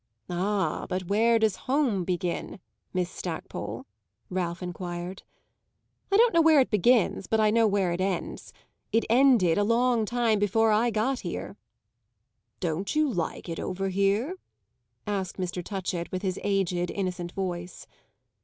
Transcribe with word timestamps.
"Ah, 0.31 0.87
but 0.89 1.09
where 1.09 1.37
does 1.37 1.55
home 1.67 2.03
begin, 2.03 2.59
Miss 2.91 3.07
Stackpole?" 3.07 3.85
Ralph 4.31 4.63
enquired. 4.63 5.21
"I 6.11 6.17
don't 6.17 6.33
know 6.33 6.41
where 6.41 6.59
it 6.59 6.71
begins, 6.71 7.27
but 7.27 7.39
I 7.39 7.51
know 7.51 7.67
where 7.67 7.91
it 7.91 8.01
ends. 8.01 8.51
It 8.91 9.05
ended 9.11 9.59
a 9.59 9.63
long 9.63 10.05
time 10.05 10.39
before 10.39 10.71
I 10.71 10.89
got 10.89 11.19
here." 11.19 11.55
"Don't 12.59 12.95
you 12.95 13.13
like 13.13 13.47
it 13.47 13.59
over 13.59 13.89
here?" 13.89 14.37
asked 15.05 15.37
Mr. 15.37 15.63
Touchett 15.63 16.11
with 16.11 16.23
his 16.23 16.39
aged, 16.43 16.89
innocent 16.89 17.33
voice. 17.33 17.85